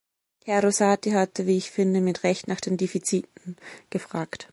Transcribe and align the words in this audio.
Herr 0.45 0.63
Rosati 0.63 1.11
hatte, 1.11 1.45
wie 1.45 1.57
ich 1.57 1.69
finde, 1.69 2.01
mit 2.01 2.23
Recht 2.23 2.47
nach 2.47 2.59
den 2.59 2.75
Defiziten 2.75 3.55
gefragt. 3.91 4.49